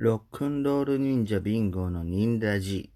[0.00, 2.92] ロックンロール忍者ビンゴの忍ラジ。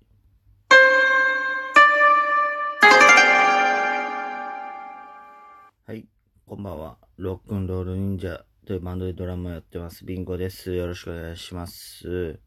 [5.84, 6.06] はい、
[6.46, 6.98] こんばんは。
[7.16, 10.04] ロックンロール忍者というバンドでドラムをやってます。
[10.04, 10.72] ビンゴです。
[10.72, 12.38] よろしくお願いします。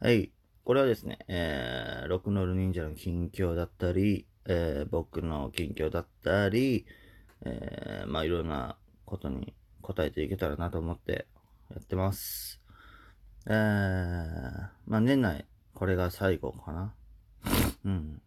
[0.00, 0.32] はい、
[0.64, 6.84] これはですね、えー、ロックンロール忍者の近況だったり、えー、僕の近況だったり、
[7.46, 8.76] えー、まあいろんな
[9.06, 11.26] ことに答えていけたらなと思って
[11.70, 12.60] やってます。
[13.50, 16.92] えー、まあ年内、これが最後かな。
[17.86, 18.20] うん。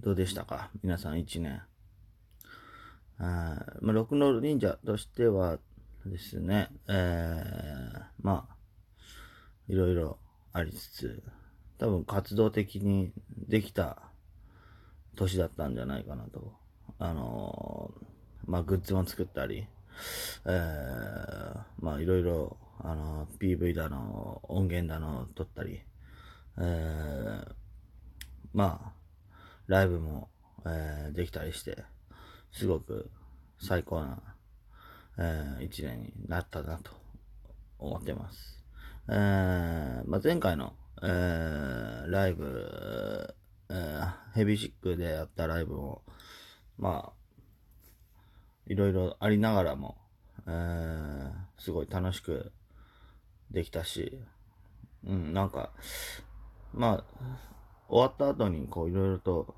[0.00, 0.70] どうでしたか？
[0.82, 1.62] 皆さん一年。
[3.18, 5.58] あーまあ、ロックンロール忍者としては
[6.04, 8.56] ですね、えー、まあ、
[9.68, 10.18] いろいろ
[10.52, 11.22] ありつつ、
[11.78, 13.12] 多分活動的に
[13.46, 14.02] できた
[15.14, 16.54] 年だったんじゃないかなと。
[16.98, 18.06] あのー
[18.46, 19.68] まあ、グッズも作ったり、
[20.44, 25.82] えー、まあ、いろいろ、あの PV だの、音源だの、撮ったり、
[26.58, 27.52] えー、
[28.54, 28.92] まあ、
[29.66, 30.28] ライブも、
[30.64, 31.84] えーできたりして、
[32.52, 33.10] すごく
[33.60, 34.22] 最高な、
[35.18, 36.90] えー一年になったなと
[37.78, 38.64] 思ってます。
[39.08, 43.34] えーまあ、前回の、えーライブ、
[43.68, 46.02] えーヘビーシックでやったライブも、
[46.78, 47.12] まあ、
[48.66, 49.98] いろいろありながらも、
[50.46, 52.52] えーすごい楽しく
[53.50, 54.18] できたし、
[55.06, 55.70] うん、なんか、
[56.72, 57.04] まあ、
[57.88, 59.54] 終わった後にこういろいろと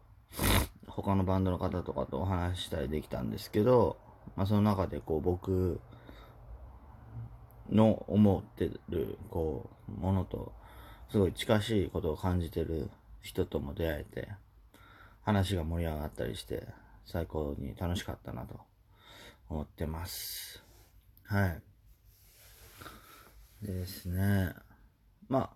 [0.87, 3.97] 他のバンドの方とかとお話ししたりできたんですけど、
[4.37, 5.81] まあその中でこう僕
[7.71, 10.53] の思ってるこうものと
[11.11, 12.91] すごい近しいことを感じてる
[13.21, 14.29] 人とも出会えて
[15.23, 16.67] 話が盛り上がったりして
[17.06, 18.61] 最高に楽しかったなと
[19.49, 20.62] 思ってます。
[21.25, 21.62] はい。
[23.63, 24.55] ですね。
[25.29, 25.51] まあ、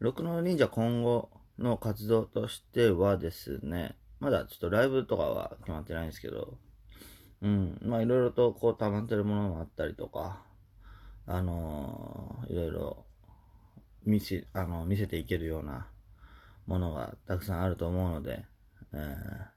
[0.00, 6.58] 六の忍者今後の活動としてはですね、まだちょっとライブとかは決まってないんですけど、
[7.42, 10.42] うん、まあいろいろとこう溜まってるものもあったりとか、
[11.26, 13.06] あのーいろいろ
[14.04, 15.88] 見せ、あの、見せていけるような
[16.66, 18.44] ものがたくさんあると思うので、
[18.92, 19.56] えー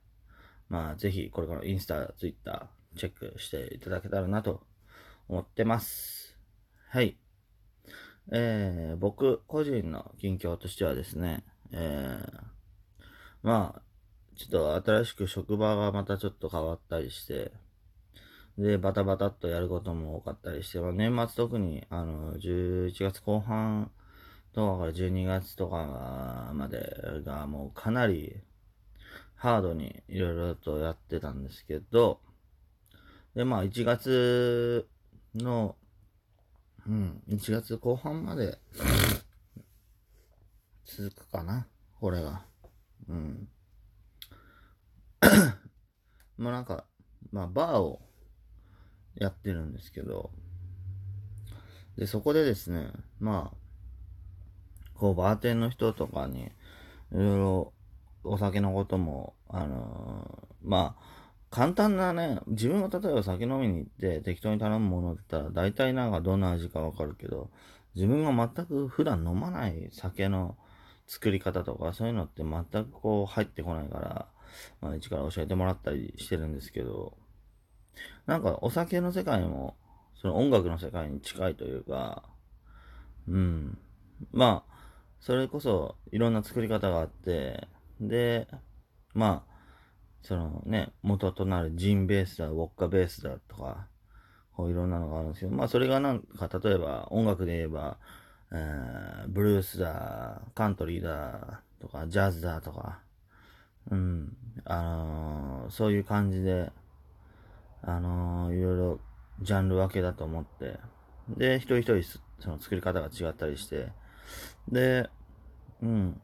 [0.68, 4.62] まあぜひこれからインスタ、ツイッターチェックしていただけたらなと
[5.28, 6.38] 思ってます。
[6.88, 7.16] はい。
[8.32, 12.42] えー、僕個人の近況としてはですね、えー、
[13.42, 13.82] まあ、
[14.36, 17.52] ちょっと新しく職場がまたちょっと変わったりして、
[18.58, 23.90] で、バタバタっとやることも多かったりして、まあ、年末特に、あの、11月後半
[24.52, 28.40] とかから12月とかまでがもうかなり
[29.34, 32.20] ハードにいろいろとやってたんですけど、
[33.34, 34.86] で、まあ、1月
[35.34, 35.76] の、
[36.86, 38.58] うん、1月後半まで
[40.84, 41.66] 続くかな、
[42.00, 42.44] これが。
[43.08, 43.48] うん。
[46.36, 46.84] まあなんか、
[47.30, 48.00] まあバーを
[49.14, 50.30] やってるんですけど、
[51.96, 53.56] で、そこでですね、まあ、
[54.94, 56.50] こう、バーテンの人とかに、い
[57.12, 57.72] ろいろ
[58.24, 61.19] お酒のことも、あのーまあ、
[61.50, 67.50] 簡単なね、自分が例えば酒飲みに行って適当に頼むものだったら大体なんかどんな味かわかるけど、
[67.96, 70.56] 自分が全く普段飲まない酒の
[71.08, 74.26] 作り方とかそういうのって全くこう入ってこないから、
[74.80, 77.16] まあ一から教えてもらったりしてるんですけど、
[78.26, 79.76] なんかお酒の世界も、
[80.20, 82.22] その音楽の世界に近いというか、
[83.28, 83.78] うん。
[84.32, 84.72] まあ、
[85.20, 87.66] それこそいろんな作り方があって、
[88.00, 88.46] で、
[89.14, 89.50] まあ、
[90.22, 93.86] そのね、元となるジンベースだ、ウォッカベースだとか、
[94.54, 97.96] こういろんなのがあるんですけど、まあそれがなんか、例えば音楽で言えば、
[98.52, 103.00] えーブルースだ、カントリーだ、とか、ジャズだとか、
[103.90, 106.70] うん、あのーそういう感じで、
[107.82, 109.00] あのーいろいろ
[109.40, 110.78] ジャンル分けだと思って、
[111.28, 113.88] で、一人一人その作り方が違ったりして、
[114.68, 115.08] で、
[115.82, 116.20] うん、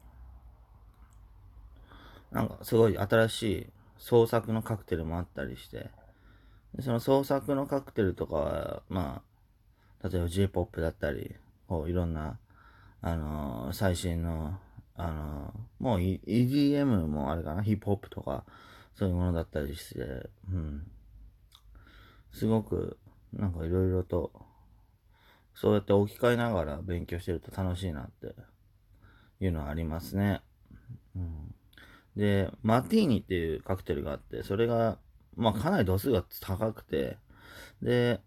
[2.31, 3.67] なんかすごい新しい
[3.99, 5.89] 創作のカクテルもあったりして、
[6.81, 9.21] その創作のカクテルとかは、ま
[10.03, 11.35] あ、例えば J-POP だったり、
[11.67, 12.37] こういろんな、
[13.01, 14.57] あのー最新の、
[14.95, 18.43] あのーもう E- EDM もあれかな、ヒップホップとか、
[18.95, 20.89] そういうものだったりして、うん。
[22.31, 22.97] すごく、
[23.33, 24.31] なんかいろいろと、
[25.53, 28.35] そうやって置き換えながら勉強してると楽しいなって
[29.39, 30.41] いうのはありますね。
[31.15, 31.55] うん。
[32.17, 34.97] で、マティーニっていうカクテルがあって、それが、
[35.37, 37.17] まあかなり度数が高くて、
[37.81, 38.19] で、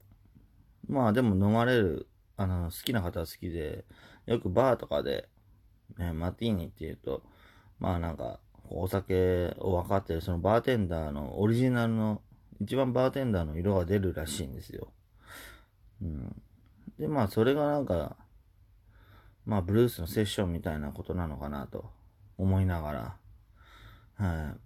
[0.88, 2.06] まあでも飲まれる
[2.40, 3.84] あの、好きな方は好きで、
[4.24, 5.28] よくバーとかで、
[5.98, 7.22] ね、マティーニって言うと、
[7.78, 8.40] まあなんか、
[8.70, 12.22] お酒を分かってる、そのバーテンダーのオリジナルの、
[12.58, 14.88] 一番バーテンダーの色が出るらしいんですよ。
[16.00, 16.42] うん。
[16.98, 18.16] で、まあそれがなんか、
[19.44, 21.90] まあブルースのセッションみたいなことなのかなと
[22.38, 23.16] 思いながら、
[24.20, 24.60] はい。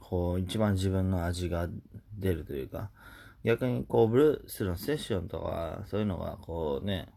[0.00, 1.68] こう、一番自分の味が
[2.18, 2.90] 出るというか、
[3.44, 7.08] 逆にこう、ブルースのセッションとか、そういうのがこうね、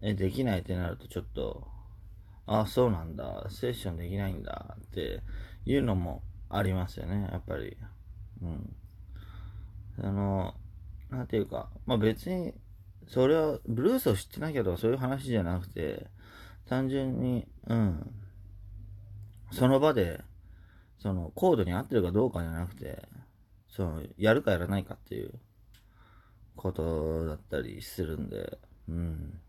[0.00, 1.68] え、できないってなるとちょっと、
[2.46, 5.20] あ、そうなんだ、セッションできないんだって
[5.66, 7.76] いうのもありますよね、やっぱり。
[8.40, 8.76] うん。
[10.02, 10.54] あの、
[11.10, 12.54] なんていうか、まあ別に、
[13.08, 16.06] それは、ブルースを知ってなきゃとかそういう話じゃなくて、
[16.66, 18.10] 単純に、うん、
[19.52, 20.22] その場で、
[21.02, 23.02] その、コードに合ってるかどうかじゃなくて、
[23.68, 25.32] その、やるかやらないかっていう
[26.54, 28.58] ことだったりするんで、
[28.88, 29.40] うん。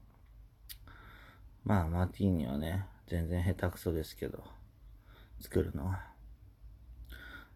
[1.63, 4.43] まあ、マーティーニはね、全然下手くそですけど、
[5.41, 6.03] 作るのは。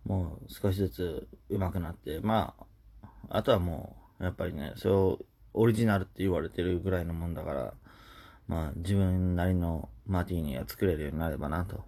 [0.06, 2.54] もう少しずつ上手くなって、ま
[3.02, 5.20] あ、あとはもう、やっぱりね、それを
[5.54, 7.74] オリジナルって言われてるぐらいのもんだから、
[8.48, 11.84] まあ、自分なりのマーティーニが作れるようになればなと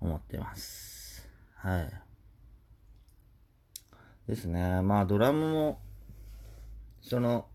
[0.00, 0.95] 思ってます。
[1.56, 1.92] はい。
[4.28, 4.82] ですね。
[4.82, 5.80] まあ、ドラムも、
[7.02, 7.46] その、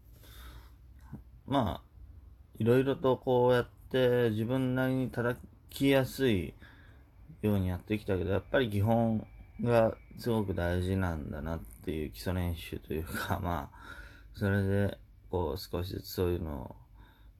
[1.45, 1.92] まあ、
[2.57, 5.39] いろいろとこうやって自分なりに叩
[5.69, 6.53] きやすい
[7.42, 9.25] ようにやってきたけど、やっぱり基本
[9.63, 13.77] がすごく大事なんだなっていう基礎練習というか、 まあ、
[14.33, 14.97] それで、
[15.30, 16.75] こう少しずつそういうのを、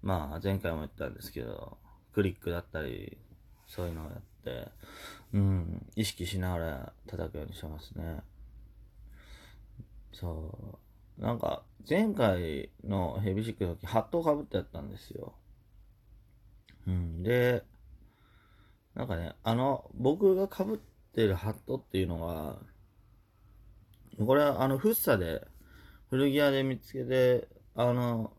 [0.02, 1.78] まあ前回も言ったんですけど、
[2.14, 3.18] クリックだったり、
[3.68, 4.31] そういうのをやって、
[5.34, 8.20] うん、意識しながら叩くようにしてますね。
[10.14, 10.80] そ
[11.20, 11.22] う。
[11.22, 15.34] なんか、前回のヘビシックの時、ハットをかぶってやったんですよ。
[16.88, 17.24] うん。
[17.24, 17.64] で、
[18.96, 20.80] なんかね、あの、僕がかぶっ
[21.14, 22.60] てるハットっていうのは、
[24.26, 25.48] これはあの、フッサで、
[26.10, 28.34] 古着屋で見つけて、あの、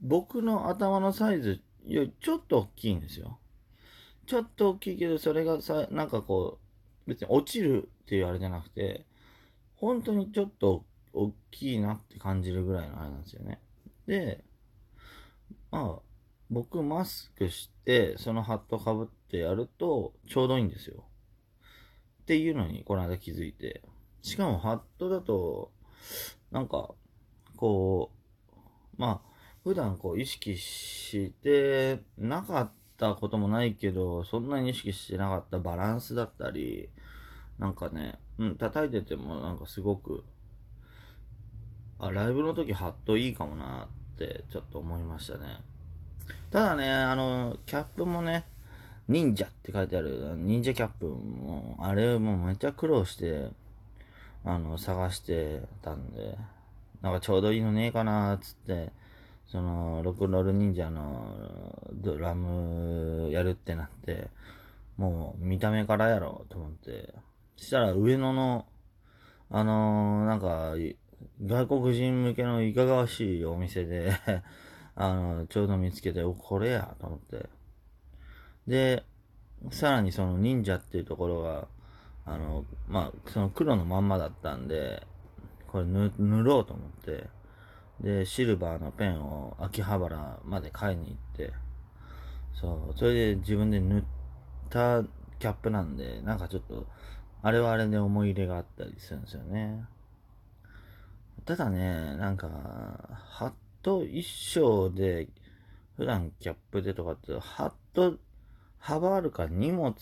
[0.00, 3.38] 僕の頭のサイズよりちょっと大きいんですよ。
[4.32, 6.58] ちょっと大きいけど、それがさ、なんかこ
[7.06, 9.04] う、別に落ちるっていうあれじゃなくて、
[9.74, 13.60] 本当にちょっと大きいなって感じるぐらいのあれなんですよね。
[14.06, 14.42] で、
[15.70, 16.02] まあ、
[16.48, 21.04] 僕マスクして、そのハットかぶってやると、ちょうどいいんですよ。
[22.22, 23.82] っていうのに、この間気づいて。
[24.22, 25.72] しかも、ハットだと、
[26.50, 26.94] なんか、
[27.58, 28.10] こ
[28.50, 28.56] う、
[28.96, 29.32] まあ、
[29.62, 36.88] 普段こう意識してなかったこともないけど、そんなに意識してなかったバランスだったり、
[37.58, 40.22] なんかね、うん、叩いててもなんかすごく、
[41.98, 45.60] あ、ライブの時ハットいいかもなってちょっと思いましたね。
[46.52, 48.44] ただね、あの、キャップもね、
[49.08, 53.48] 忍者って書いてある、忍者キャップも、あれもめっちゃ苦労して、
[54.44, 56.38] あの、探してたんで、
[57.00, 58.92] なんかちょうどいいのねえかなーつって、
[59.46, 64.28] その、ロックンロール忍者のドラムやるってなって、
[64.96, 67.14] もう見た目からやろうと思って、
[67.56, 68.66] そしたら上野の、
[69.50, 70.74] あのー、なんか、
[71.44, 74.12] 外国人向けのいかがわしいお店で
[74.94, 77.48] あの、ちょうど見つけて、お、これや、と思って。
[78.66, 79.04] で、
[79.70, 81.68] さらにその忍者っていうところが、
[82.24, 85.06] あの、まあ、その黒のまんまだったんで、
[85.68, 87.28] これ塗ろうと思って、
[88.02, 91.52] で、シルバーのペンを秋葉原まで買いに行って、
[92.54, 94.02] そう、それで自分で塗っ
[94.70, 95.02] た
[95.38, 96.86] キャップなんで、なんかちょっと、
[97.42, 99.84] あれはあれで思い入れがあったりするんですよね。
[101.44, 102.48] ただね、なんか、
[103.30, 105.28] ハット一生で、
[105.96, 108.18] 普段キャップでとかって、ハット
[108.78, 109.94] 幅あるか荷物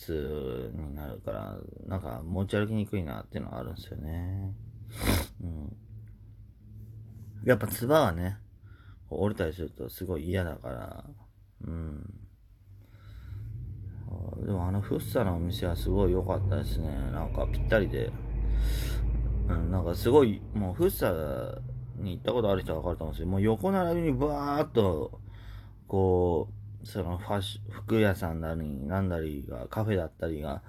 [0.74, 4.54] になるから、なんか持ち歩きにくいなっていうのはあるんですよね。
[5.42, 5.76] うん。
[7.44, 8.38] やっぱ唾がね、
[9.10, 11.04] 折れたりするとすごい嫌だから、
[11.66, 12.20] うん。
[14.44, 16.88] でもあのフッサのお店はすごい良かったですね。
[17.12, 18.12] なんかぴったりで。
[19.48, 21.60] うん、なんかすごい、もうフッサ
[21.96, 25.20] に行ったことある人はわかると思うんですけど、もう横並びにバーっと、
[25.88, 26.48] こ
[26.82, 30.62] う、そのファッシ服屋さんなり、なんだりが、カフェだったりが、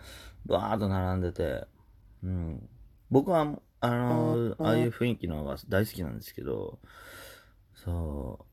[0.45, 1.65] バーっと並んでて、
[2.23, 2.69] うん。
[3.09, 6.79] 僕はあのー、ああいう雰囲気の方が大好きなんですけど、
[7.73, 8.45] そ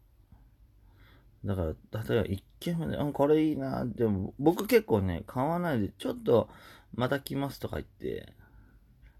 [1.44, 1.46] う。
[1.46, 6.48] だから、例えば一軒目で、うん、これいいなでも、僕結構ね、買わないで、ちょっと、
[6.94, 8.32] また来ますとか言って、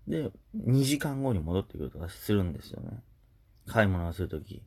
[0.09, 3.03] で、2時間後に戻ってくるとかするんですよね。
[3.67, 4.63] 買い物をするとき。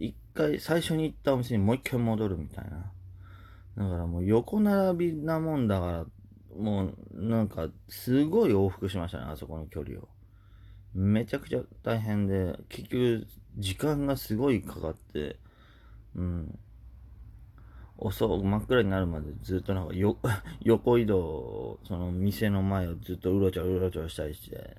[0.00, 2.92] 1回、最初に行ったお店にもう一回戻るみたいな。
[3.76, 6.06] だからもう横並びなもんだから、
[6.58, 10.08] もうなんかすごい往復しましたね、あそこの距離を。
[10.96, 13.26] めちゃくちゃ大変で、結局
[13.58, 15.36] 時間がすごいかかって、
[16.14, 16.58] うん。
[17.98, 20.18] 遅真っ暗になるまでずっとなんかよ
[20.64, 24.78] 横移動、その店の前をずっとうろちょろうろちょろしたりして、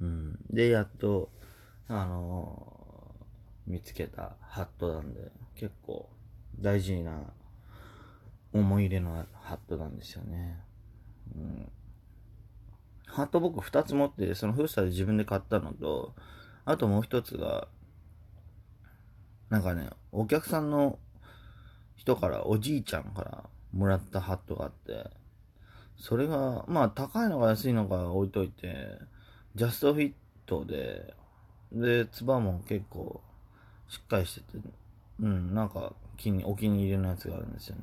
[0.00, 0.38] うん。
[0.50, 1.30] で、やっと、
[1.86, 6.08] あのー、見つけたハットなんで、結構
[6.58, 7.32] 大事な
[8.52, 10.60] 思い入れのハットなんですよね。
[11.36, 11.70] うん。
[13.14, 16.14] ハット僕2つ持って、そのフースターで自分で買ったのと、
[16.64, 17.68] あともう一つが、
[19.50, 20.98] なんかね、お客さんの
[21.94, 25.10] 人から、おじいちゃんからもらったハットがあって、
[25.96, 28.98] それが、まあ高いのか安いのか置いといて、
[29.54, 30.12] ジャストフィッ
[30.46, 31.14] トで、
[31.70, 33.22] で、つばも結構
[33.88, 34.68] しっかりしてて、
[35.20, 37.82] うん、なんか気に、お気に入りのやつがあるんですよね。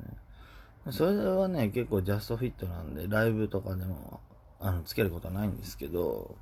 [0.90, 4.20] それはね、結構ジャストフィットなんで、ライブとかでも、
[4.62, 6.36] あの、つけることはないんですけど、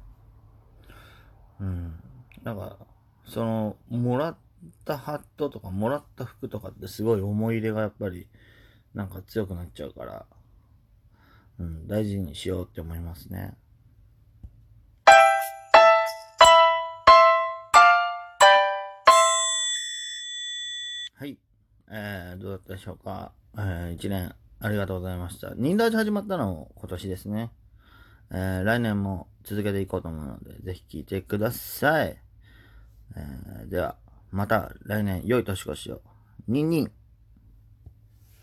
[1.58, 1.98] うん。
[2.42, 2.76] なんか、
[3.24, 4.36] その、もらっ
[4.84, 8.28] たハットとか、もらった服とかってすごい思い入れがやっぱり、
[8.94, 10.26] なんか強くなっちゃうから、
[11.58, 13.56] うん、大事にしようって思いますね。
[21.14, 21.38] はい。
[21.90, 23.32] えー、どうだったでしょうか？
[23.56, 25.54] えー、1年ありがとうございました。
[25.56, 27.50] 忍耐始まったのも今年ですね。
[28.32, 32.16] えー、来年も続けていこうと思うので、ぜひ聴いてください。
[33.16, 33.96] えー、では、
[34.30, 36.00] また来年良い年越しを。
[36.46, 36.92] ニンニン。